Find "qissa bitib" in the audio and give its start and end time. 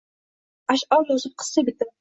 1.45-1.89